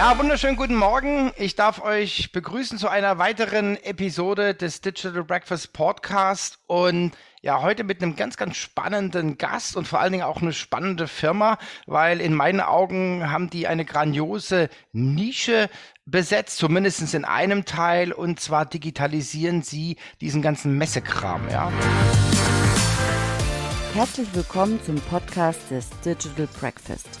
[0.00, 1.30] Ja, wunderschönen guten Morgen.
[1.36, 7.84] Ich darf euch begrüßen zu einer weiteren Episode des Digital Breakfast Podcast und ja, heute
[7.84, 12.22] mit einem ganz, ganz spannenden Gast und vor allen Dingen auch eine spannende Firma, weil
[12.22, 15.68] in meinen Augen haben die eine grandiose Nische
[16.06, 21.70] besetzt, zumindest in einem Teil, und zwar digitalisieren sie diesen ganzen Messekram, ja.
[23.92, 27.20] Herzlich willkommen zum Podcast des Digital Breakfast.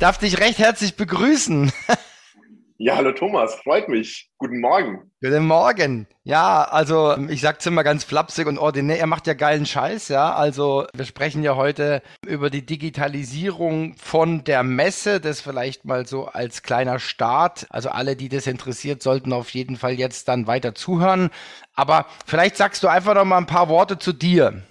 [0.00, 1.72] Darf dich recht herzlich begrüßen.
[2.82, 4.30] Ja, hallo Thomas, freut mich.
[4.38, 5.10] Guten Morgen.
[5.20, 6.06] Guten Morgen.
[6.24, 10.34] Ja, also ich sag's immer ganz flapsig und ordinär, er macht ja geilen Scheiß, ja.
[10.34, 16.24] Also wir sprechen ja heute über die Digitalisierung von der Messe, das vielleicht mal so
[16.24, 17.66] als kleiner Start.
[17.68, 21.28] Also alle, die das interessiert, sollten auf jeden Fall jetzt dann weiter zuhören.
[21.74, 24.62] Aber vielleicht sagst du einfach noch mal ein paar Worte zu dir.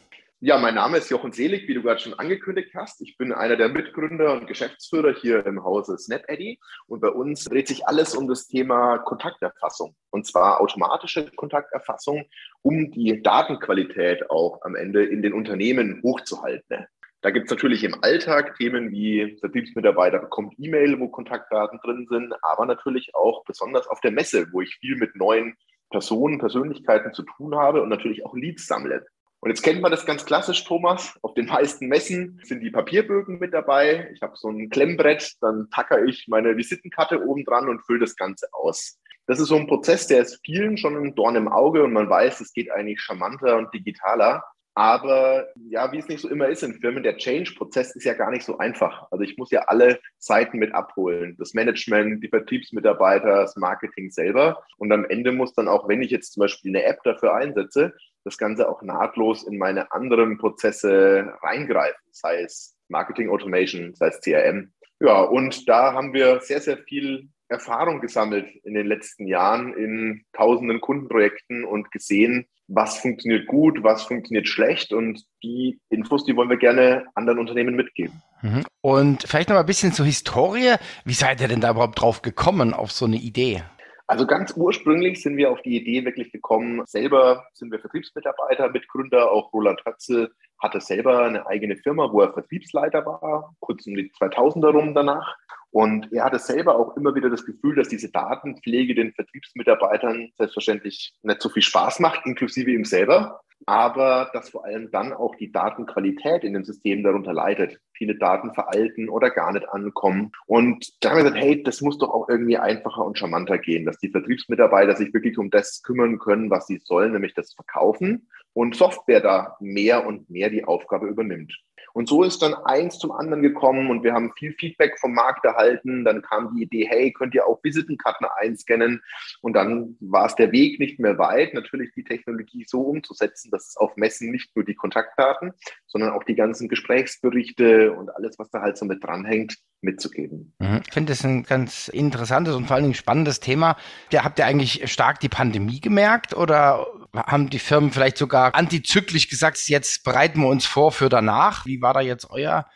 [0.42, 3.02] Ja, mein Name ist Jochen Selig, wie du gerade schon angekündigt hast.
[3.02, 7.68] Ich bin einer der Mitgründer und Geschäftsführer hier im Hause SnapEddy und bei uns dreht
[7.68, 12.24] sich alles um das Thema Kontakterfassung und zwar automatische Kontakterfassung,
[12.62, 16.88] um die Datenqualität auch am Ende in den Unternehmen hochzuhalten.
[17.20, 22.34] Da gibt es natürlich im Alltag Themen wie Vertriebsmitarbeiter bekommt E-Mail, wo Kontaktdaten drin sind,
[22.44, 25.58] aber natürlich auch besonders auf der Messe, wo ich viel mit neuen
[25.90, 29.06] Personen, Persönlichkeiten zu tun habe und natürlich auch Leads sammle.
[29.42, 31.18] Und jetzt kennt man das ganz klassisch, Thomas.
[31.22, 34.10] Auf den meisten Messen sind die Papierbögen mit dabei.
[34.14, 38.16] Ich habe so ein Klemmbrett, dann tacker ich meine Visitenkarte oben dran und fülle das
[38.16, 39.00] Ganze aus.
[39.28, 42.10] Das ist so ein Prozess, der ist vielen schon ein Dorn im Auge und man
[42.10, 44.44] weiß, es geht eigentlich charmanter und digitaler.
[44.80, 48.32] Aber ja, wie es nicht so immer ist in Firmen, der Change-Prozess ist ja gar
[48.32, 49.08] nicht so einfach.
[49.12, 51.36] Also ich muss ja alle Seiten mit abholen.
[51.38, 54.64] Das Management, die Vertriebsmitarbeiter, das Marketing selber.
[54.78, 57.94] Und am Ende muss dann auch, wenn ich jetzt zum Beispiel eine App dafür einsetze,
[58.24, 64.22] das Ganze auch nahtlos in meine anderen Prozesse reingreifen, sei es Marketing Automation, sei es
[64.22, 64.72] CRM.
[65.00, 70.24] Ja, und da haben wir sehr, sehr viel Erfahrung gesammelt in den letzten Jahren in
[70.34, 76.50] tausenden Kundenprojekten und gesehen, was funktioniert gut, was funktioniert schlecht und die Infos, die wollen
[76.50, 78.22] wir gerne anderen Unternehmen mitgeben.
[78.44, 78.64] Mhm.
[78.82, 80.76] Und vielleicht noch mal ein bisschen zur Historie.
[81.04, 83.64] Wie seid ihr denn da überhaupt drauf gekommen auf so eine Idee?
[84.10, 86.82] Also ganz ursprünglich sind wir auf die Idee wirklich gekommen.
[86.88, 89.32] Selber sind wir Vertriebsmitarbeiter, Mitgründer.
[89.32, 94.12] Auch Roland Hötzel hatte selber eine eigene Firma, wo er Vertriebsleiter war, kurz um die
[94.12, 95.38] 2000er rum danach.
[95.70, 101.14] Und er hatte selber auch immer wieder das Gefühl, dass diese Datenpflege den Vertriebsmitarbeitern selbstverständlich
[101.22, 105.52] nicht so viel Spaß macht, inklusive ihm selber aber dass vor allem dann auch die
[105.52, 107.80] Datenqualität in dem System darunter leidet.
[107.94, 110.32] Viele Daten veralten oder gar nicht ankommen.
[110.48, 113.86] Und da haben wir gesagt, hey, das muss doch auch irgendwie einfacher und charmanter gehen,
[113.86, 118.28] dass die Vertriebsmitarbeiter sich wirklich um das kümmern können, was sie sollen, nämlich das Verkaufen
[118.54, 121.56] und Software da mehr und mehr die Aufgabe übernimmt.
[121.94, 125.46] Und so ist dann eins zum anderen gekommen und wir haben viel Feedback vom Markt
[125.46, 126.06] erhalten.
[126.06, 129.02] Dann kam die Idee, hey, könnt ihr auch Visitenkarten einscannen?
[129.42, 133.70] Und dann war es der Weg nicht mehr weit, natürlich die Technologie so umzusetzen, dass
[133.70, 135.54] es auf Messen nicht nur die Kontaktdaten,
[135.90, 140.54] sondern auch die ganzen Gesprächsberichte und alles, was da halt so mit dranhängt, mitzugeben.
[140.60, 140.82] Mhm.
[140.86, 143.76] Ich finde das ein ganz interessantes und vor allen Dingen spannendes Thema.
[144.14, 149.68] Habt ihr eigentlich stark die Pandemie gemerkt oder haben die Firmen vielleicht sogar antizyklisch gesagt,
[149.68, 151.66] jetzt bereiten wir uns vor für danach?
[151.66, 152.68] Wie war da jetzt euer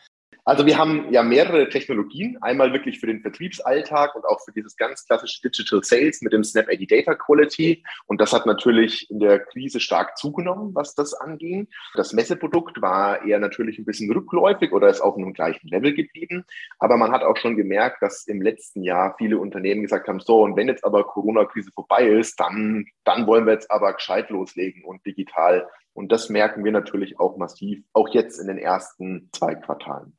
[0.46, 2.36] also wir haben ja mehrere Technologien.
[2.42, 6.44] Einmal wirklich für den Vertriebsalltag und auch für dieses ganz klassische Digital Sales mit dem
[6.44, 7.82] Snap AD Data Quality.
[8.06, 11.68] Und das hat natürlich in der Krise stark zugenommen, was das anging.
[11.94, 16.44] Das Messeprodukt war eher natürlich ein bisschen rückläufig oder ist auf einem gleichen Level geblieben.
[16.78, 20.42] Aber man hat auch schon gemerkt, dass im letzten Jahr viele Unternehmen gesagt haben, so,
[20.42, 24.84] und wenn jetzt aber Corona-Krise vorbei ist, dann, dann wollen wir jetzt aber gescheit loslegen
[24.84, 25.66] und digital.
[25.94, 30.14] Und das merken wir natürlich auch massiv, auch jetzt in den ersten zwei Quartalen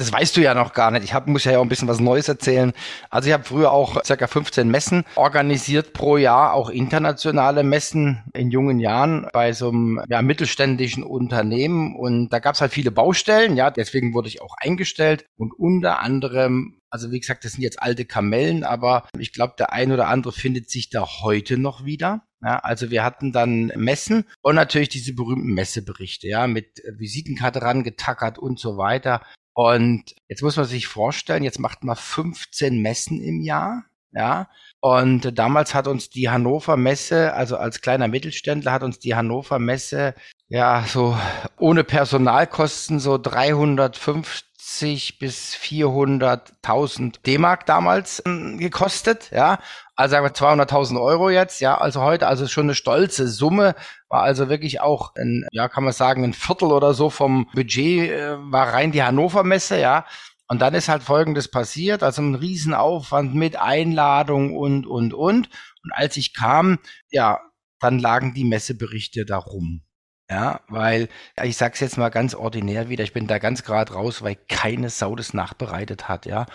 [0.00, 1.04] das weißt du ja noch gar nicht.
[1.04, 2.72] Ich hab, muss ja auch ein bisschen was Neues erzählen.
[3.10, 8.50] Also ich habe früher auch circa 15 Messen organisiert pro Jahr, auch internationale Messen in
[8.50, 11.94] jungen Jahren bei so einem ja, mittelständischen Unternehmen.
[11.96, 15.26] Und da gab es halt viele Baustellen, ja, deswegen wurde ich auch eingestellt.
[15.36, 19.72] Und unter anderem also wie gesagt, das sind jetzt alte Kamellen, aber ich glaube, der
[19.72, 22.24] ein oder andere findet sich da heute noch wieder.
[22.42, 28.38] Ja, also wir hatten dann Messen und natürlich diese berühmten Messeberichte, ja, mit Visitenkarte rangetackert
[28.38, 29.22] und so weiter.
[29.62, 33.84] Und jetzt muss man sich vorstellen, jetzt macht man 15 Messen im Jahr.
[34.10, 34.48] ja.
[34.80, 39.58] Und damals hat uns die Hannover Messe, also als kleiner Mittelständler, hat uns die Hannover
[39.58, 40.14] Messe
[40.50, 41.16] ja so
[41.58, 49.60] ohne Personalkosten so 350 bis 400.000 D-Mark damals äh, gekostet, ja.
[49.94, 51.78] Also sagen wir 200.000 Euro jetzt, ja.
[51.78, 53.74] Also heute, also schon eine stolze Summe,
[54.08, 58.10] war also wirklich auch ein, ja, kann man sagen, ein Viertel oder so vom Budget
[58.10, 60.04] äh, war rein die Hannover Messe, ja.
[60.48, 65.48] Und dann ist halt Folgendes passiert, also ein Riesenaufwand mit Einladung und, und, und.
[65.84, 66.80] Und als ich kam,
[67.10, 67.38] ja,
[67.78, 69.82] dann lagen die Messeberichte da rum.
[70.30, 71.08] Ja, weil,
[71.42, 74.88] ich sag's jetzt mal ganz ordinär wieder, ich bin da ganz gerade raus, weil keine
[74.88, 76.46] Sau das nachbereitet hat, ja.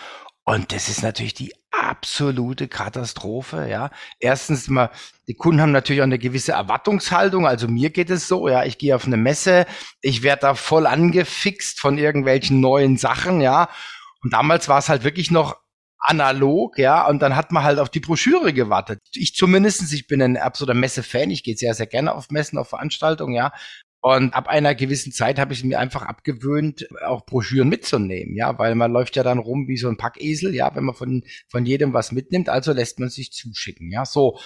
[0.46, 3.90] Und das ist natürlich die absolute Katastrophe, ja.
[4.20, 4.92] Erstens mal,
[5.28, 7.46] die Kunden haben natürlich auch eine gewisse Erwartungshaltung.
[7.48, 9.66] Also mir geht es so, ja, ich gehe auf eine Messe,
[10.02, 13.68] ich werde da voll angefixt von irgendwelchen neuen Sachen, ja.
[14.22, 15.58] Und damals war es halt wirklich noch
[16.08, 19.02] analog, ja, und dann hat man halt auf die Broschüre gewartet.
[19.14, 22.70] Ich zumindestens, ich bin ein absoluter Messe-Fan, ich gehe sehr, sehr gerne auf Messen, auf
[22.70, 23.52] Veranstaltungen, ja,
[24.06, 28.76] und ab einer gewissen Zeit habe ich mir einfach abgewöhnt, auch Broschüren mitzunehmen, ja, weil
[28.76, 31.92] man läuft ja dann rum wie so ein Packesel, ja, wenn man von, von jedem
[31.92, 34.38] was mitnimmt, also lässt man sich zuschicken, ja, so.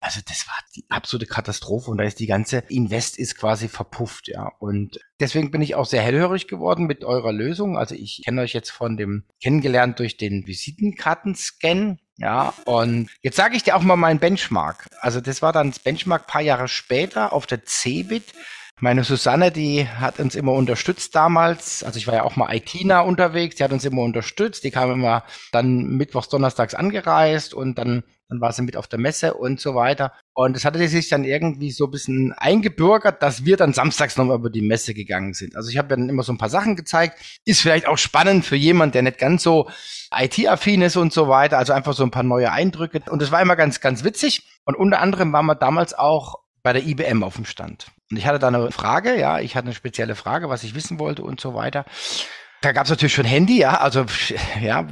[0.00, 4.28] Also das war die absolute Katastrophe und da ist die ganze Invest ist quasi verpufft,
[4.28, 4.52] ja.
[4.58, 7.78] Und deswegen bin ich auch sehr hellhörig geworden mit eurer Lösung.
[7.78, 13.56] Also ich kenne euch jetzt von dem kennengelernt durch den Visitenkartenscan, ja, und jetzt sage
[13.56, 14.90] ich dir auch mal meinen Benchmark.
[15.00, 18.34] Also das war dann das Benchmark paar Jahre später auf der Cebit.
[18.78, 21.82] Meine Susanne, die hat uns immer unterstützt damals.
[21.82, 23.56] Also ich war ja auch mal IT-nah unterwegs.
[23.56, 24.64] Die hat uns immer unterstützt.
[24.64, 28.98] Die kam immer dann mittwochs, donnerstags angereist und dann, dann war sie mit auf der
[28.98, 30.12] Messe und so weiter.
[30.34, 34.36] Und es hatte sich dann irgendwie so ein bisschen eingebürgert, dass wir dann samstags nochmal
[34.36, 35.56] über die Messe gegangen sind.
[35.56, 37.18] Also ich habe dann immer so ein paar Sachen gezeigt.
[37.46, 39.70] Ist vielleicht auch spannend für jemand, der nicht ganz so
[40.14, 41.56] IT-affin ist und so weiter.
[41.56, 43.00] Also einfach so ein paar neue Eindrücke.
[43.10, 44.46] Und es war immer ganz, ganz witzig.
[44.66, 47.86] Und unter anderem waren wir damals auch bei der IBM auf dem Stand.
[48.10, 50.98] Und ich hatte da eine Frage, ja, ich hatte eine spezielle Frage, was ich wissen
[50.98, 51.84] wollte und so weiter.
[52.60, 54.04] Da gab es natürlich schon Handy, ja, also
[54.60, 54.86] ja.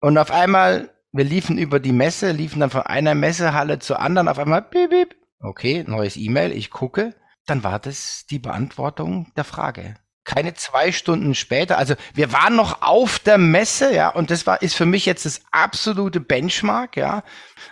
[0.00, 4.28] Und auf einmal, wir liefen über die Messe, liefen dann von einer Messehalle zur anderen,
[4.28, 5.16] auf einmal, piep, piep.
[5.40, 7.14] Okay, neues E-Mail, ich gucke.
[7.46, 9.94] Dann war das die Beantwortung der Frage
[10.26, 11.78] keine zwei Stunden später.
[11.78, 15.24] Also wir waren noch auf der Messe, ja, und das war ist für mich jetzt
[15.24, 17.22] das absolute Benchmark, ja.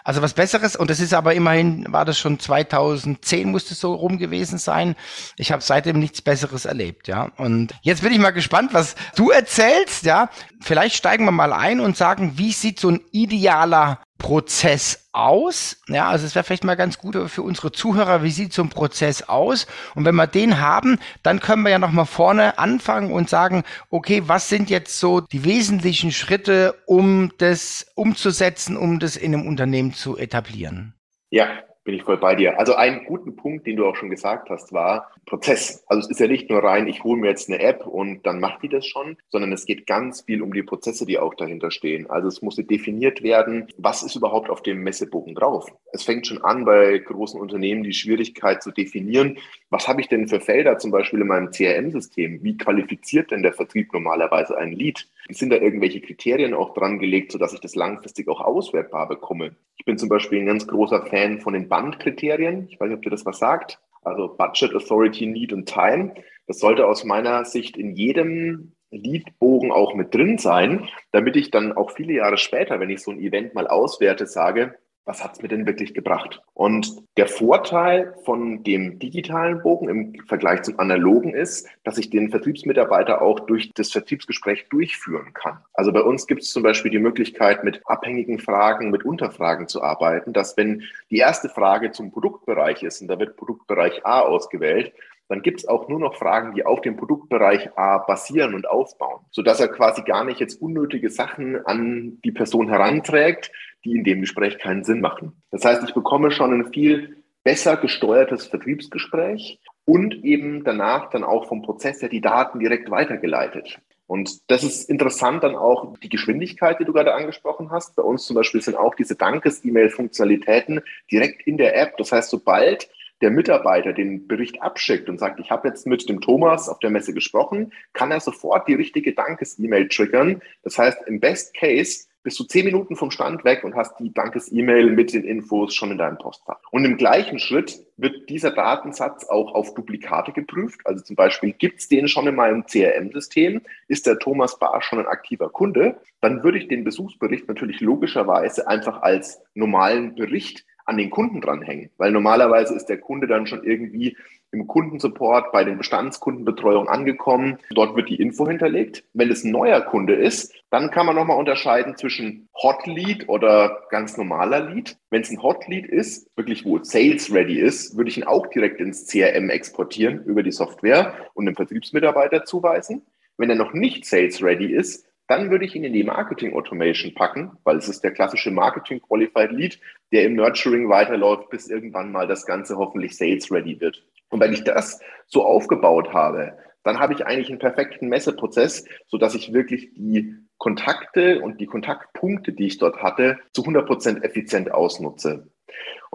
[0.05, 4.19] Also was Besseres und das ist aber immerhin war das schon 2010 musste so rum
[4.19, 4.95] gewesen sein.
[5.37, 7.31] Ich habe seitdem nichts Besseres erlebt, ja.
[7.37, 10.31] Und jetzt bin ich mal gespannt, was du erzählst, ja.
[10.61, 15.77] Vielleicht steigen wir mal ein und sagen, wie sieht so ein idealer Prozess aus?
[15.87, 18.71] Ja, also es wäre vielleicht mal ganz gut für unsere Zuhörer, wie sieht so ein
[18.71, 19.67] Prozess aus?
[19.95, 23.65] Und wenn wir den haben, dann können wir ja noch mal vorne anfangen und sagen,
[23.91, 29.47] okay, was sind jetzt so die wesentlichen Schritte, um das umzusetzen, um das in einem
[29.47, 30.95] Unternehmen zu etablieren?
[31.29, 32.59] Ja, bin ich voll bei dir.
[32.59, 35.85] Also einen guten Punkt, den du auch schon gesagt hast, war Prozess.
[35.87, 38.41] Also es ist ja nicht nur rein, ich hole mir jetzt eine App und dann
[38.41, 41.71] macht die das schon, sondern es geht ganz viel um die Prozesse, die auch dahinter
[41.71, 42.09] stehen.
[42.09, 45.71] Also es musste definiert werden, was ist überhaupt auf dem Messebogen drauf.
[45.93, 49.39] Es fängt schon an bei großen Unternehmen die Schwierigkeit zu definieren,
[49.71, 52.43] was habe ich denn für Felder zum Beispiel in meinem CRM-System?
[52.43, 55.09] Wie qualifiziert denn der Vertrieb normalerweise ein Lead?
[55.31, 59.57] Sind da irgendwelche Kriterien auch dran gelegt, sodass ich das langfristig auch auswertbar bekomme?
[59.77, 62.69] Ich bin zum Beispiel ein ganz großer Fan von den Bandkriterien.
[62.69, 63.81] Ich weiß nicht, ob dir das was sagt.
[64.05, 66.15] Also Budget, Authority, Need und Time.
[66.47, 71.73] Das sollte aus meiner Sicht in jedem Leadbogen auch mit drin sein, damit ich dann
[71.73, 75.49] auch viele Jahre später, wenn ich so ein Event mal auswerte, sage, was hat's mir
[75.49, 76.43] denn wirklich gebracht?
[76.55, 82.31] Und der Vorteil von dem digitalen Bogen im Vergleich zum analogen ist, dass ich den
[82.31, 85.59] Vertriebsmitarbeiter auch durch das Vertriebsgespräch durchführen kann.
[85.75, 89.83] Also bei uns gibt es zum Beispiel die Möglichkeit, mit abhängigen Fragen, mit Unterfragen zu
[89.83, 94.93] arbeiten, dass wenn die erste Frage zum Produktbereich ist und da wird Produktbereich A ausgewählt,
[95.29, 99.21] dann gibt es auch nur noch Fragen, die auf dem Produktbereich A basieren und aufbauen,
[99.31, 103.51] sodass er quasi gar nicht jetzt unnötige Sachen an die Person heranträgt,
[103.85, 105.43] die in dem Gespräch keinen Sinn machen.
[105.51, 111.47] Das heißt, ich bekomme schon ein viel besser gesteuertes Vertriebsgespräch und eben danach dann auch
[111.47, 113.79] vom Prozess her die Daten direkt weitergeleitet.
[114.07, 117.97] Und das ist interessant dann auch die Geschwindigkeit, die du gerade angesprochen hast.
[117.97, 121.97] Bei uns zum Beispiel sind auch diese Dankes-E-Mail-Funktionalitäten direkt in der App.
[121.97, 122.91] Das heißt, sobald
[123.23, 126.91] der Mitarbeiter den Bericht abschickt und sagt, ich habe jetzt mit dem Thomas auf der
[126.91, 130.43] Messe gesprochen, kann er sofort die richtige Dankes-E-Mail triggern.
[130.63, 134.09] Das heißt, im Best Case bist du zehn Minuten vom Stand weg und hast die
[134.09, 136.59] blankes E-Mail mit den Infos schon in deinem Postfach.
[136.71, 140.81] Und im gleichen Schritt wird dieser Datensatz auch auf Duplikate geprüft.
[140.85, 143.61] Also zum Beispiel, gibt es den schon in meinem CRM-System?
[143.89, 146.01] Ist der Thomas Bar schon ein aktiver Kunde?
[146.23, 151.91] Dann würde ich den Besuchsbericht natürlich logischerweise einfach als normalen Bericht an den Kunden dranhängen,
[151.97, 154.17] weil normalerweise ist der Kunde dann schon irgendwie
[154.55, 157.59] im Kundensupport bei den Bestandskundenbetreuung angekommen.
[157.71, 159.05] Dort wird die Info hinterlegt.
[159.13, 163.83] Wenn es ein neuer Kunde ist, dann kann man nochmal unterscheiden zwischen Hot Lead oder
[163.91, 164.97] ganz normaler Lead.
[165.11, 168.47] Wenn es ein Hot Lead ist, wirklich wo Sales ready ist, würde ich ihn auch
[168.47, 173.03] direkt ins CRM exportieren über die Software und dem Vertriebsmitarbeiter zuweisen.
[173.37, 177.15] Wenn er noch nicht Sales ready ist, dann würde ich ihn in die Marketing Automation
[177.15, 179.81] packen, weil es ist der klassische Marketing Qualified Lead,
[180.13, 184.05] der im Nurturing weiterläuft, bis irgendwann mal das Ganze hoffentlich sales ready wird.
[184.29, 189.17] Und wenn ich das so aufgebaut habe, dann habe ich eigentlich einen perfekten Messeprozess, so
[189.17, 194.25] dass ich wirklich die Kontakte und die Kontaktpunkte, die ich dort hatte, zu 100 Prozent
[194.25, 195.51] effizient ausnutze.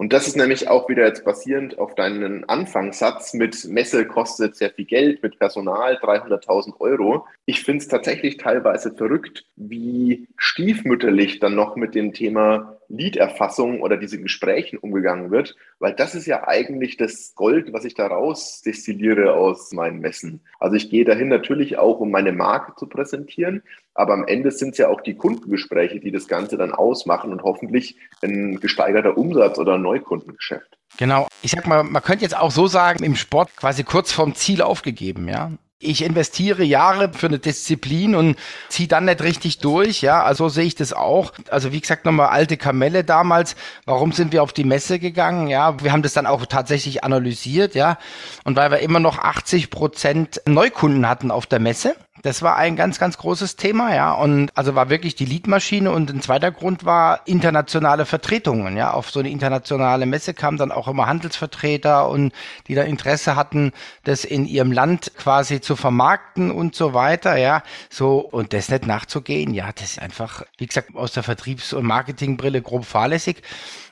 [0.00, 4.70] Und das ist nämlich auch wieder jetzt basierend auf deinen Anfangssatz mit Messe kostet sehr
[4.70, 7.26] viel Geld, mit Personal 300.000 Euro.
[7.44, 13.96] Ich finde es tatsächlich teilweise verrückt, wie stiefmütterlich dann noch mit dem Thema Leaderfassung oder
[13.96, 19.34] diesen Gesprächen umgegangen wird, weil das ist ja eigentlich das Gold, was ich daraus destilliere
[19.34, 20.40] aus meinen Messen.
[20.58, 23.62] Also ich gehe dahin natürlich auch, um meine Marke zu präsentieren,
[23.94, 27.42] aber am Ende sind es ja auch die Kundengespräche, die das Ganze dann ausmachen und
[27.42, 30.76] hoffentlich ein gesteigerter Umsatz oder ein Neukundengeschäft.
[30.96, 31.28] Genau.
[31.42, 34.62] Ich sag mal, man könnte jetzt auch so sagen, im Sport quasi kurz vorm Ziel
[34.62, 38.36] aufgegeben, ja ich investiere Jahre für eine Disziplin und
[38.68, 41.32] ziehe dann nicht richtig durch, ja, also sehe ich das auch.
[41.48, 43.56] Also wie gesagt, nochmal alte Kamelle damals,
[43.86, 47.74] warum sind wir auf die Messe gegangen, ja, wir haben das dann auch tatsächlich analysiert,
[47.74, 47.98] ja,
[48.44, 52.76] und weil wir immer noch 80 Prozent Neukunden hatten auf der Messe, das war ein
[52.76, 54.12] ganz, ganz großes Thema, ja.
[54.12, 58.92] Und also war wirklich die Leadmaschine und ein zweiter Grund war internationale Vertretungen, ja.
[58.92, 62.32] Auf so eine internationale Messe kamen dann auch immer Handelsvertreter und
[62.66, 63.72] die dann Interesse hatten,
[64.04, 67.62] das in ihrem Land quasi zu vermarkten und so weiter, ja.
[67.88, 71.86] So, und das nicht nachzugehen, ja, das ist einfach, wie gesagt, aus der Vertriebs- und
[71.86, 73.42] Marketingbrille grob fahrlässig.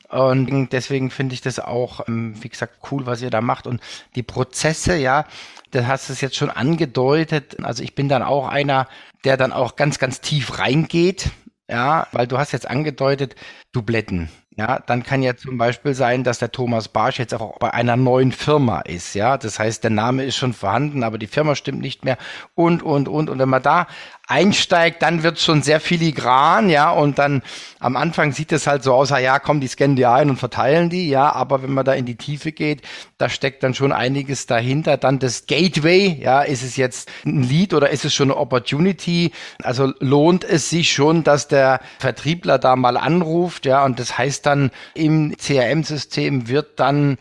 [0.08, 3.66] Und deswegen finde ich das auch, ähm, wie gesagt, cool, was ihr da macht.
[3.66, 3.80] Und
[4.14, 5.26] die Prozesse, ja,
[5.70, 7.56] Du hast es jetzt schon angedeutet.
[7.62, 8.88] Also ich bin dann auch einer,
[9.24, 11.30] der dann auch ganz, ganz tief reingeht.
[11.70, 13.36] Ja, weil du hast jetzt angedeutet,
[13.72, 14.30] Dubletten.
[14.56, 17.96] Ja, dann kann ja zum Beispiel sein, dass der Thomas Barsch jetzt auch bei einer
[17.96, 19.14] neuen Firma ist.
[19.14, 22.16] Ja, das heißt, der Name ist schon vorhanden, aber die Firma stimmt nicht mehr
[22.54, 23.28] und, und, und.
[23.28, 23.86] Und wenn man da
[24.28, 27.42] einsteigt, dann wird schon sehr filigran, ja, und dann
[27.80, 30.90] am Anfang sieht es halt so aus, ja, kommen die scannen die ein und verteilen
[30.90, 32.82] die, ja, aber wenn man da in die Tiefe geht,
[33.16, 34.98] da steckt dann schon einiges dahinter.
[34.98, 39.32] Dann das Gateway, ja, ist es jetzt ein Lead oder ist es schon eine Opportunity?
[39.62, 44.44] Also lohnt es sich schon, dass der Vertriebler da mal anruft, ja, und das heißt
[44.44, 47.16] dann im CRM-System wird dann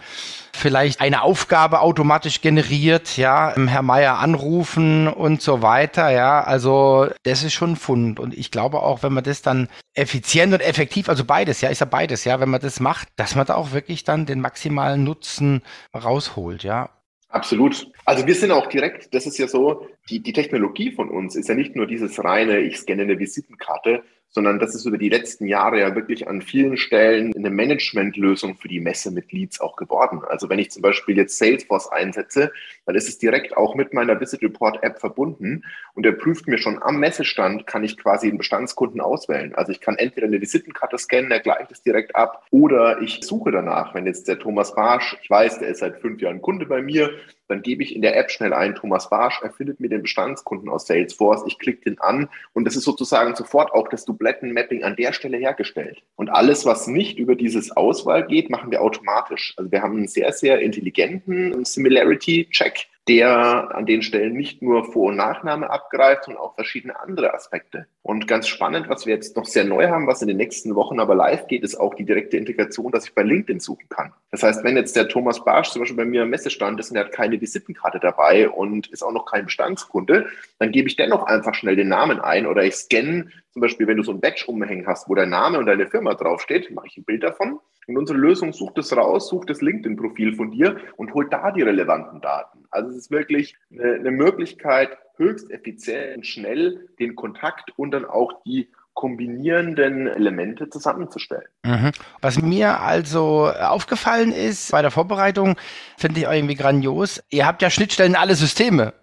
[0.58, 7.44] vielleicht eine Aufgabe automatisch generiert, ja, Herr Meier anrufen und so weiter, ja, also das
[7.44, 11.10] ist schon ein Fund und ich glaube auch, wenn man das dann effizient und effektiv,
[11.10, 13.72] also beides, ja, ist ja beides, ja, wenn man das macht, dass man da auch
[13.72, 15.62] wirklich dann den maximalen Nutzen
[15.96, 16.90] rausholt, ja.
[17.30, 17.92] Absolut.
[18.06, 21.50] Also wir sind auch direkt, das ist ja so, die, die Technologie von uns ist
[21.50, 25.48] ja nicht nur dieses reine, ich scanne eine Visitenkarte, sondern das ist über die letzten
[25.48, 30.22] Jahre ja wirklich an vielen Stellen eine Managementlösung für die Messe mit Leads auch geworden.
[30.28, 32.52] Also wenn ich zum Beispiel jetzt Salesforce einsetze,
[32.86, 36.58] dann ist es direkt auch mit meiner Visit Report App verbunden und er prüft mir
[36.58, 39.56] schon am Messestand, kann ich quasi einen Bestandskunden auswählen.
[39.56, 43.52] Also ich kann entweder eine Visitenkarte scannen, er gleicht es direkt ab oder ich suche
[43.52, 43.94] danach.
[43.94, 47.12] Wenn jetzt der Thomas Barsch, ich weiß, der ist seit fünf Jahren Kunde bei mir,
[47.48, 50.70] dann gebe ich in der App schnell ein, Thomas Barsch, er findet mir den Bestandskunden
[50.70, 54.96] aus Salesforce, ich klicke den an und das ist sozusagen sofort auch das Dublettenmapping an
[54.96, 56.02] der Stelle hergestellt.
[56.16, 59.54] Und alles, was nicht über dieses Auswahl geht, machen wir automatisch.
[59.58, 65.10] Also wir haben einen sehr, sehr intelligenten Similarity-Check, der an den Stellen nicht nur Vor-
[65.10, 67.88] und Nachname abgreift, sondern auch verschiedene andere Aspekte.
[68.02, 71.00] Und ganz spannend, was wir jetzt noch sehr neu haben, was in den nächsten Wochen
[71.00, 74.14] aber live geht, ist auch die direkte Integration, dass ich bei LinkedIn suchen kann.
[74.32, 76.98] Das heißt, wenn jetzt der Thomas Barsch zum Beispiel bei mir im Messestand ist und
[76.98, 80.28] er hat keine Visitenkarte dabei und ist auch noch kein Bestandskunde,
[80.60, 83.98] dann gebe ich dennoch einfach schnell den Namen ein oder ich scanne zum Beispiel, wenn
[83.98, 86.98] du so ein Badge umhängen hast, wo dein Name und deine Firma draufsteht, mache ich
[86.98, 91.14] ein Bild davon und unsere Lösung sucht es raus, sucht das LinkedIn-Profil von dir und
[91.14, 92.66] holt da die relevanten Daten.
[92.70, 98.44] Also es ist wirklich eine, Möglichkeit, höchst effizient und schnell den Kontakt und dann auch
[98.44, 101.48] die kombinierenden Elemente zusammenzustellen.
[101.64, 101.92] Mhm.
[102.20, 105.56] Was mir also aufgefallen ist bei der Vorbereitung,
[105.98, 107.24] finde ich irgendwie grandios.
[107.30, 108.94] Ihr habt ja Schnittstellen in alle Systeme.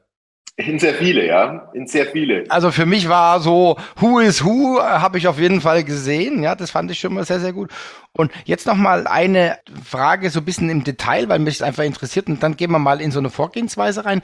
[0.57, 1.69] In sehr viele, ja.
[1.75, 2.45] In sehr viele.
[2.49, 6.45] Also für mich war so Who is Who, äh, habe ich auf jeden Fall gesehen.
[6.45, 7.73] Ja, das fand ich schon mal sehr, sehr gut.
[8.13, 11.83] Und jetzt noch mal eine Frage so ein bisschen im Detail, weil mich es einfach
[11.83, 12.29] interessiert.
[12.29, 14.23] Und dann gehen wir mal in so eine Vorgehensweise rein.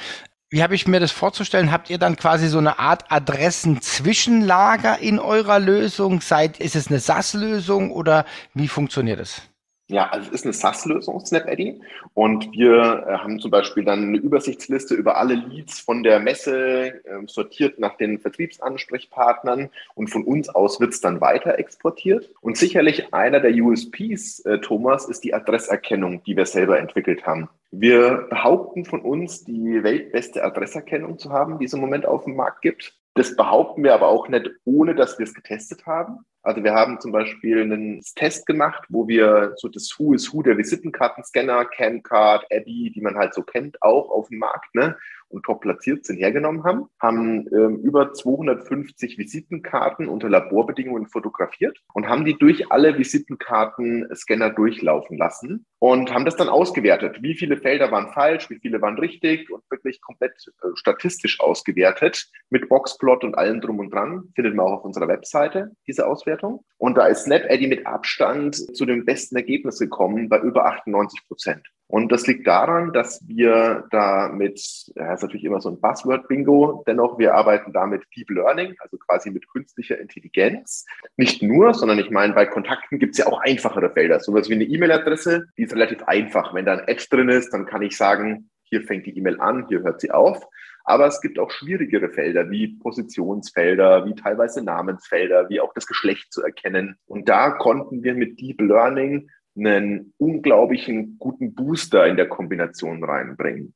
[0.50, 1.72] Wie habe ich mir das vorzustellen?
[1.72, 6.20] Habt ihr dann quasi so eine Art Adressen-Zwischenlager in eurer Lösung?
[6.20, 9.49] Seid, ist es eine SAS-Lösung oder wie funktioniert es?
[9.90, 11.80] Ja, also es ist eine SaaS-Lösung, SnapEddy.
[12.14, 17.04] Und wir äh, haben zum Beispiel dann eine Übersichtsliste über alle Leads von der Messe,
[17.04, 22.30] äh, sortiert nach den Vertriebsansprechpartnern und von uns aus wird es dann weiter exportiert.
[22.40, 27.48] Und sicherlich einer der USPs, äh, Thomas, ist die Adresserkennung, die wir selber entwickelt haben.
[27.72, 32.36] Wir behaupten von uns, die weltbeste Adresserkennung zu haben, die es im Moment auf dem
[32.36, 32.94] Markt gibt.
[33.14, 36.20] Das behaupten wir aber auch nicht, ohne dass wir es getestet haben.
[36.42, 40.42] Also wir haben zum Beispiel einen Test gemacht, wo wir so das Who is Who
[40.42, 44.96] der Visitenkartenscanner, Camcard, Abby, die man halt so kennt, auch auf dem Markt, ne,
[45.30, 52.08] und top platziert sind, hergenommen haben, haben ähm, über 250 Visitenkarten unter Laborbedingungen fotografiert und
[52.08, 57.22] haben die durch alle Visitenkartenscanner durchlaufen lassen und haben das dann ausgewertet.
[57.22, 60.32] Wie viele Felder waren falsch, wie viele waren richtig und wirklich komplett
[60.62, 64.30] äh, statistisch ausgewertet mit Boxplot und allem drum und dran.
[64.34, 66.64] Findet man auch auf unserer Webseite, diese Auswertung.
[66.78, 71.70] Und da ist SnapEddy mit Abstand zu dem besten Ergebnis gekommen bei über 98 Prozent.
[71.90, 74.60] Und das liegt daran, dass wir da mit,
[74.94, 78.96] ja, ist natürlich immer so ein Buzzword-Bingo, dennoch wir arbeiten da mit Deep Learning, also
[78.96, 80.86] quasi mit künstlicher Intelligenz.
[81.16, 84.20] Nicht nur, sondern ich meine, bei Kontakten gibt es ja auch einfachere Felder.
[84.20, 86.54] Sowas wie eine E-Mail-Adresse, die ist relativ einfach.
[86.54, 89.66] Wenn da ein Ad drin ist, dann kann ich sagen, hier fängt die E-Mail an,
[89.68, 90.46] hier hört sie auf.
[90.84, 96.32] Aber es gibt auch schwierigere Felder wie Positionsfelder, wie teilweise Namensfelder, wie auch das Geschlecht
[96.32, 96.96] zu erkennen.
[97.06, 103.74] Und da konnten wir mit Deep Learning einen unglaublichen guten Booster in der Kombination reinbringen.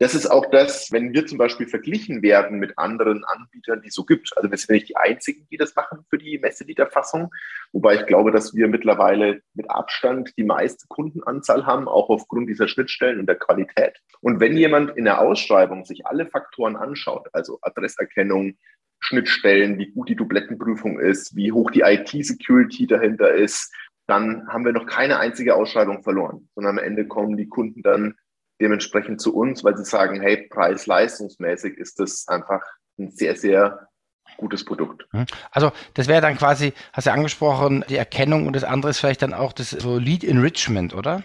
[0.00, 3.94] Das ist auch das, wenn wir zum Beispiel verglichen werden mit anderen Anbietern, die es
[3.94, 4.36] so gibt.
[4.36, 7.30] Also wir sind nicht die einzigen, die das machen für die Messeliederfassung,
[7.72, 12.66] wobei ich glaube, dass wir mittlerweile mit Abstand die meiste Kundenanzahl haben, auch aufgrund dieser
[12.66, 14.00] Schnittstellen und der Qualität.
[14.20, 18.58] Und wenn jemand in der Ausschreibung sich alle Faktoren anschaut, also Adresserkennung,
[18.98, 23.72] Schnittstellen, wie gut die Dublettenprüfung ist, wie hoch die IT-Security dahinter ist,
[24.06, 28.14] dann haben wir noch keine einzige Ausschreibung verloren, sondern am Ende kommen die Kunden dann
[28.60, 32.62] dementsprechend zu uns, weil sie sagen, hey, preis-leistungsmäßig ist das einfach
[32.98, 33.88] ein sehr, sehr
[34.36, 35.06] gutes Produkt.
[35.12, 35.26] Mhm.
[35.50, 38.98] Also das wäre dann quasi, hast du ja angesprochen, die Erkennung und das andere ist
[38.98, 41.22] vielleicht dann auch das so Lead Enrichment, oder?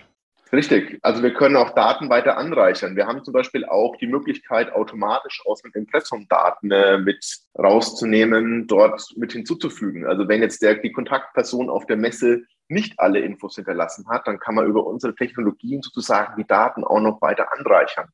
[0.52, 0.98] Richtig.
[1.04, 2.96] Also wir können auch Daten weiter anreichern.
[2.96, 7.24] Wir haben zum Beispiel auch die Möglichkeit, automatisch aus dem Impressum Daten äh, mit
[7.56, 10.08] rauszunehmen, dort mit hinzuzufügen.
[10.08, 14.40] Also wenn jetzt der, die Kontaktperson auf der Messe nicht alle Infos hinterlassen hat, dann
[14.40, 18.10] kann man über unsere Technologien sozusagen die Daten auch noch weiter anreichern.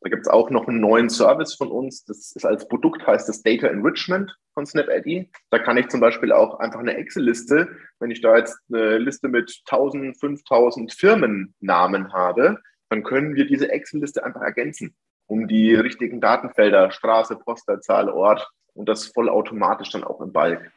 [0.00, 2.04] Da gibt es auch noch einen neuen Service von uns.
[2.04, 5.30] Das ist als Produkt heißt das Data Enrichment von SnapAddy.
[5.50, 9.28] Da kann ich zum Beispiel auch einfach eine Excel-Liste, wenn ich da jetzt eine Liste
[9.28, 14.94] mit 1000, 5000 Firmennamen habe, dann können wir diese Excel-Liste einfach ergänzen,
[15.26, 20.70] um die richtigen Datenfelder, Straße, Postleitzahl, Ort und das vollautomatisch dann auch im Balk.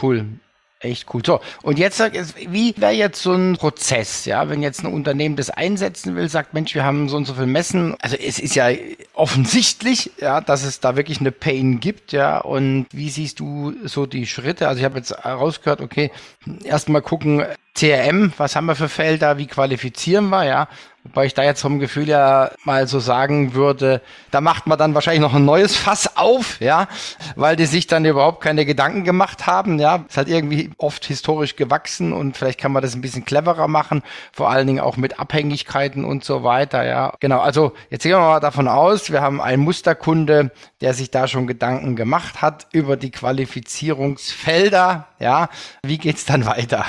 [0.00, 0.24] Cool.
[0.86, 1.22] Echt cool.
[1.26, 2.00] So, und jetzt
[2.48, 6.54] wie wäre jetzt so ein Prozess, ja, wenn jetzt ein Unternehmen das einsetzen will, sagt,
[6.54, 7.96] Mensch, wir haben so und so viel Messen.
[8.00, 8.68] Also es ist ja
[9.12, 12.38] offensichtlich, ja, dass es da wirklich eine Pain gibt, ja.
[12.38, 14.68] Und wie siehst du so die Schritte?
[14.68, 16.12] Also ich habe jetzt rausgehört, okay,
[16.62, 17.44] erstmal gucken,
[17.74, 20.68] CRM, was haben wir für Felder, wie qualifizieren wir, ja.
[21.06, 24.94] Wobei ich da jetzt vom Gefühl ja mal so sagen würde, da macht man dann
[24.94, 26.88] wahrscheinlich noch ein neues Fass auf, ja,
[27.36, 30.04] weil die sich dann überhaupt keine Gedanken gemacht haben, ja.
[30.08, 34.02] Ist halt irgendwie oft historisch gewachsen und vielleicht kann man das ein bisschen cleverer machen,
[34.32, 37.14] vor allen Dingen auch mit Abhängigkeiten und so weiter, ja.
[37.20, 41.28] Genau, also jetzt gehen wir mal davon aus, wir haben einen Musterkunde, der sich da
[41.28, 45.48] schon Gedanken gemacht hat über die Qualifizierungsfelder, ja.
[45.84, 46.84] Wie geht's dann weiter?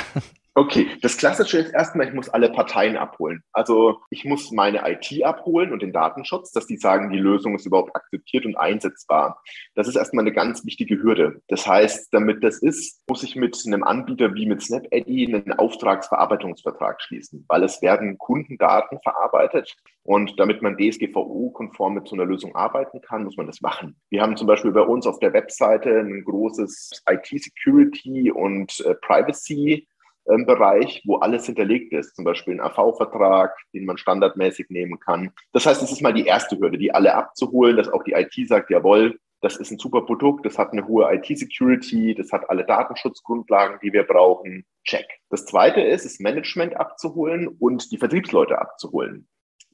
[0.58, 3.44] Okay, das Klassische ist erstmal, ich muss alle Parteien abholen.
[3.54, 7.68] Also ich muss meine IT abholen und den Datenschutz, dass die sagen, die Lösung ist
[7.68, 9.40] überhaupt akzeptiert und einsetzbar.
[9.76, 11.44] Das ist erstmal eine ganz wichtige Hürde.
[11.48, 17.04] Das heißt, damit das ist, muss ich mit einem Anbieter wie mit SnapEddy einen Auftragsverarbeitungsvertrag
[17.04, 19.76] schließen, weil es werden Kundendaten verarbeitet.
[20.02, 23.96] Und damit man DSGVO-konform mit so einer Lösung arbeiten kann, muss man das machen.
[24.10, 29.88] Wir haben zum Beispiel bei uns auf der Webseite ein großes IT-Security und äh, Privacy
[30.30, 35.32] ähm, Bereich, wo alles hinterlegt ist, zum Beispiel ein AV-Vertrag, den man standardmäßig nehmen kann.
[35.54, 38.48] Das heißt, es ist mal die erste Hürde, die alle abzuholen, dass auch die IT
[38.48, 42.66] sagt, jawohl, das ist ein super Produkt, das hat eine hohe IT-Security, das hat alle
[42.66, 44.66] Datenschutzgrundlagen, die wir brauchen.
[44.84, 45.06] Check.
[45.30, 49.28] Das zweite ist, das Management abzuholen und die Vertriebsleute abzuholen.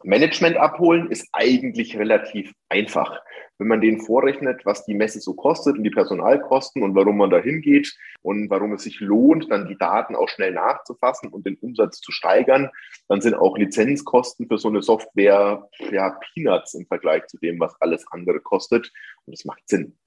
[0.03, 3.21] Management abholen ist eigentlich relativ einfach.
[3.57, 7.29] Wenn man denen vorrechnet, was die Messe so kostet und die Personalkosten und warum man
[7.29, 11.55] da hingeht und warum es sich lohnt, dann die Daten auch schnell nachzufassen und den
[11.55, 12.69] Umsatz zu steigern,
[13.07, 17.79] dann sind auch Lizenzkosten für so eine Software ja Peanuts im Vergleich zu dem, was
[17.79, 18.91] alles andere kostet.
[19.25, 19.97] Und das macht Sinn.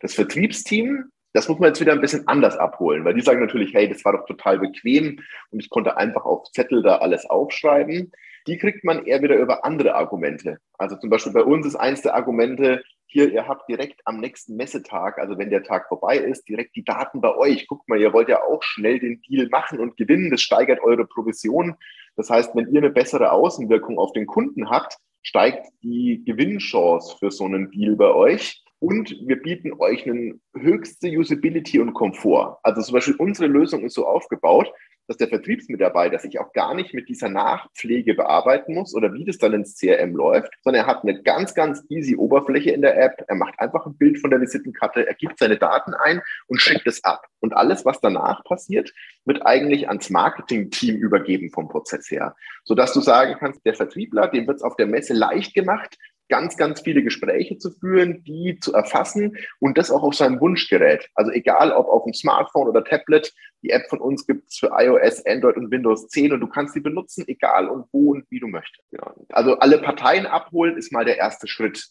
[0.00, 3.72] Das Vertriebsteam das muss man jetzt wieder ein bisschen anders abholen, weil die sagen natürlich,
[3.72, 8.10] hey, das war doch total bequem und ich konnte einfach auf Zettel da alles aufschreiben.
[8.50, 10.58] Die kriegt man eher wieder über andere Argumente.
[10.76, 14.56] Also zum Beispiel bei uns ist eins der Argumente, hier, ihr habt direkt am nächsten
[14.56, 17.68] Messetag, also wenn der Tag vorbei ist, direkt die Daten bei euch.
[17.68, 20.32] Guckt mal, ihr wollt ja auch schnell den Deal machen und gewinnen.
[20.32, 21.76] Das steigert eure Provision.
[22.16, 27.30] Das heißt, wenn ihr eine bessere Außenwirkung auf den Kunden habt, steigt die Gewinnchance für
[27.30, 28.64] so einen Deal bei euch.
[28.80, 32.58] Und wir bieten euch eine höchste Usability und Komfort.
[32.64, 34.72] Also zum Beispiel unsere Lösung ist so aufgebaut,
[35.06, 39.38] dass der Vertriebsmitarbeiter sich auch gar nicht mit dieser Nachpflege bearbeiten muss oder wie das
[39.38, 43.24] dann ins CRM läuft, sondern er hat eine ganz, ganz easy Oberfläche in der App.
[43.26, 46.86] Er macht einfach ein Bild von der Visitenkarte, er gibt seine Daten ein und schickt
[46.86, 47.26] es ab.
[47.40, 48.92] Und alles, was danach passiert,
[49.24, 54.46] wird eigentlich ans Marketing-Team übergeben vom Prozess her, sodass du sagen kannst, der Vertriebler, dem
[54.46, 55.96] wird es auf der Messe leicht gemacht,
[56.30, 61.10] ganz, ganz viele Gespräche zu führen, die zu erfassen und das auch auf seinem Wunschgerät.
[61.14, 64.70] Also egal ob auf dem Smartphone oder Tablet, die App von uns gibt es für
[64.72, 68.40] iOS, Android und Windows 10 und du kannst sie benutzen, egal und wo und wie
[68.40, 68.86] du möchtest.
[68.92, 69.14] Ja.
[69.28, 71.90] Also alle Parteien abholen ist mal der erste Schritt.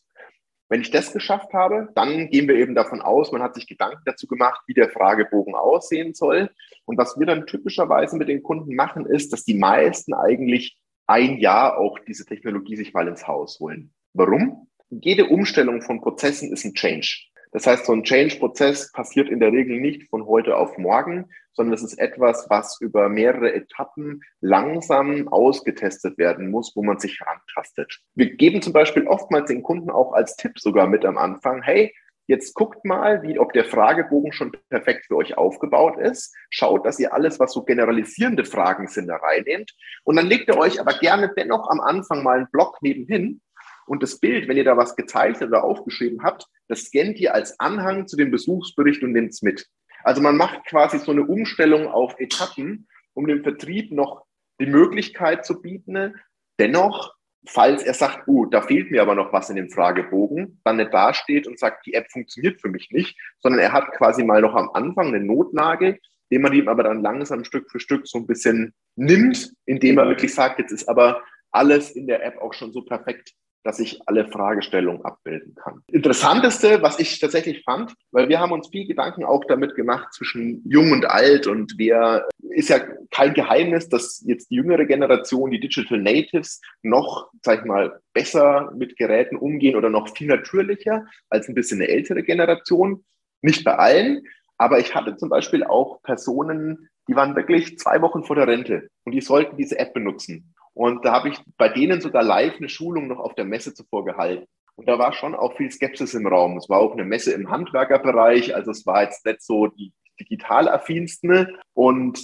[0.70, 4.04] Wenn ich das geschafft habe, dann gehen wir eben davon aus, man hat sich Gedanken
[4.06, 6.52] dazu gemacht, wie der Fragebogen aussehen soll.
[6.86, 11.40] Und was wir dann typischerweise mit den Kunden machen, ist, dass die meisten eigentlich ein
[11.40, 13.92] Jahr auch diese Technologie sich mal ins Haus holen.
[14.20, 14.68] Warum?
[14.90, 17.30] Jede Umstellung von Prozessen ist ein Change.
[17.54, 21.74] Das heißt, so ein Change-Prozess passiert in der Regel nicht von heute auf morgen, sondern
[21.74, 28.02] es ist etwas, was über mehrere Etappen langsam ausgetestet werden muss, wo man sich herantastet.
[28.14, 31.94] Wir geben zum Beispiel oftmals den Kunden auch als Tipp sogar mit am Anfang, hey,
[32.30, 36.32] Jetzt guckt mal, wie, ob der Fragebogen schon perfekt für euch aufgebaut ist.
[36.52, 39.74] Schaut, dass ihr alles, was so generalisierende Fragen sind, da reinnehmt.
[40.04, 43.42] Und dann legt ihr euch aber gerne dennoch am Anfang mal einen Block nebenhin,
[43.90, 47.60] und das Bild, wenn ihr da was gezeichnet oder aufgeschrieben habt, das scannt ihr als
[47.60, 49.68] Anhang zu dem Besuchsbericht und nehmt es mit.
[50.04, 54.26] Also man macht quasi so eine Umstellung auf Etappen, um dem Vertrieb noch
[54.62, 56.14] die Möglichkeit zu bieten,
[56.60, 57.16] dennoch,
[57.48, 60.94] falls er sagt, oh, da fehlt mir aber noch was in dem Fragebogen, dann nicht
[60.94, 64.54] dasteht und sagt, die App funktioniert für mich nicht, sondern er hat quasi mal noch
[64.54, 65.98] am Anfang eine Notnagel,
[66.32, 70.08] den man ihm aber dann langsam Stück für Stück so ein bisschen nimmt, indem er
[70.08, 74.00] wirklich sagt, jetzt ist aber alles in der App auch schon so perfekt, dass ich
[74.06, 75.84] alle Fragestellungen abbilden kann.
[75.92, 80.62] Interessanteste, was ich tatsächlich fand, weil wir haben uns viel Gedanken auch damit gemacht zwischen
[80.66, 82.80] jung und alt und wer ist ja
[83.12, 88.72] kein Geheimnis, dass jetzt die jüngere Generation, die Digital Natives, noch, sag ich mal, besser
[88.76, 93.04] mit Geräten umgehen oder noch viel natürlicher als ein bisschen eine ältere Generation.
[93.42, 94.24] Nicht bei allen,
[94.58, 98.90] aber ich hatte zum Beispiel auch Personen, die waren wirklich zwei Wochen vor der Rente
[99.04, 100.54] und die sollten diese App benutzen.
[100.74, 104.06] Und da habe ich bei denen sogar live eine Schulung noch auf der Messe zuvor
[104.06, 104.46] gehalten.
[104.76, 106.58] Und da war schon auch viel Skepsis im Raum.
[106.58, 110.70] Es war auch eine Messe im Handwerkerbereich, also es war jetzt nicht so die digital
[110.70, 111.58] affinsten.
[111.74, 112.20] Und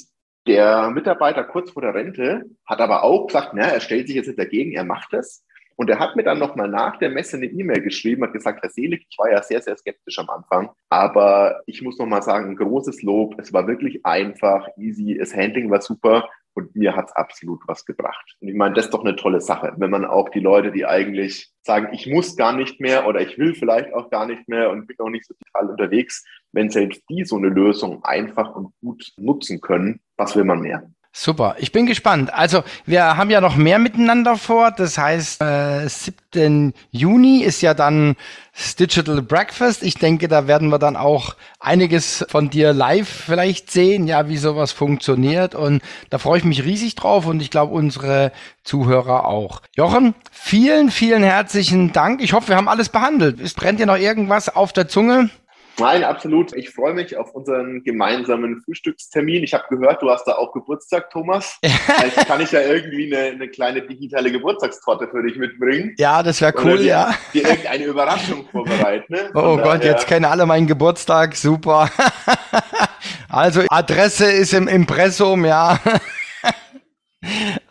[0.47, 4.27] der Mitarbeiter kurz vor der Rente hat aber auch gesagt, na, er stellt sich jetzt
[4.27, 5.43] nicht dagegen, er macht es.
[5.75, 8.69] Und er hat mir dann nochmal nach der Messe eine E-Mail geschrieben, hat gesagt, Herr
[8.69, 12.55] Selig, ich war ja sehr, sehr skeptisch am Anfang, aber ich muss nochmal sagen, ein
[12.55, 13.35] großes Lob.
[13.39, 18.35] Es war wirklich einfach, easy, das Handling war super und mir hat's absolut was gebracht.
[18.39, 20.85] Und ich meine, das ist doch eine tolle Sache, wenn man auch die Leute, die
[20.85, 24.69] eigentlich sagen, ich muss gar nicht mehr oder ich will vielleicht auch gar nicht mehr
[24.69, 28.73] und bin auch nicht so total unterwegs, wenn selbst die so eine Lösung einfach und
[28.81, 30.89] gut nutzen können, was will man mehr?
[31.17, 32.33] Super, ich bin gespannt.
[32.33, 34.71] Also wir haben ja noch mehr miteinander vor.
[34.71, 36.73] Das heißt, äh, 7.
[36.91, 38.17] Juni ist ja dann
[38.53, 39.81] das Digital Breakfast.
[39.83, 44.35] Ich denke, da werden wir dann auch einiges von dir live vielleicht sehen, ja, wie
[44.35, 45.55] sowas funktioniert.
[45.55, 48.33] Und da freue ich mich riesig drauf und ich glaube unsere
[48.65, 49.61] Zuhörer auch.
[49.73, 52.21] Jochen, vielen, vielen herzlichen Dank.
[52.21, 53.39] Ich hoffe, wir haben alles behandelt.
[53.39, 55.29] Es brennt dir noch irgendwas auf der Zunge?
[55.77, 56.55] Nein, absolut.
[56.55, 59.43] Ich freue mich auf unseren gemeinsamen Frühstückstermin.
[59.43, 61.57] Ich habe gehört, du hast da auch Geburtstag, Thomas.
[61.61, 65.93] Vielleicht kann ich ja irgendwie eine, eine, kleine digitale Geburtstagstorte für dich mitbringen.
[65.97, 67.15] Ja, das wäre cool, dir, ja.
[67.33, 69.13] Dir irgendeine Überraschung vorbereiten.
[69.13, 69.29] Ne?
[69.33, 71.35] Oh Gott, jetzt kennen alle meinen Geburtstag.
[71.35, 71.89] Super.
[73.29, 75.79] also Adresse ist im Impressum, ja.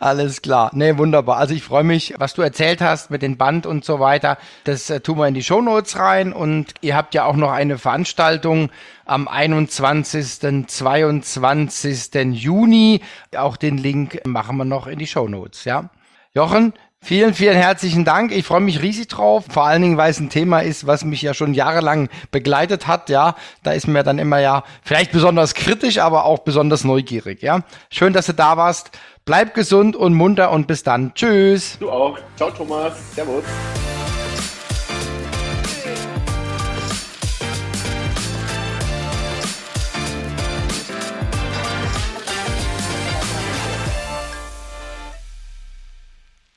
[0.05, 0.69] Alles klar.
[0.75, 1.37] Nee, wunderbar.
[1.37, 4.37] Also ich freue mich, was du erzählt hast mit den Band und so weiter.
[4.63, 7.79] Das äh, tun wir in die Shownotes rein und ihr habt ja auch noch eine
[7.79, 8.69] Veranstaltung
[9.05, 10.67] am 21.
[10.67, 12.13] 22.
[12.33, 13.01] Juni.
[13.35, 15.89] Auch den Link machen wir noch in die Shownotes, ja.
[16.35, 16.73] Jochen,
[17.05, 18.31] Vielen, vielen herzlichen Dank.
[18.31, 19.45] Ich freue mich riesig drauf.
[19.47, 23.11] Vor allen Dingen, weil es ein Thema ist, was mich ja schon jahrelang begleitet hat.
[23.11, 27.43] Ja, da ist mir dann immer ja vielleicht besonders kritisch, aber auch besonders neugierig.
[27.43, 27.59] Ja,
[27.91, 28.89] schön, dass du da warst.
[29.23, 31.13] Bleib gesund und munter und bis dann.
[31.13, 31.77] Tschüss.
[31.79, 32.17] Du auch.
[32.37, 32.93] Ciao, Thomas.
[33.13, 33.43] Servus.